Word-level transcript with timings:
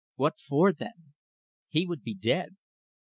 What 0.15 0.39
for, 0.39 0.73
then? 0.73 1.13
He 1.69 1.85
would 1.85 2.01
be 2.01 2.15
dead. 2.15 2.55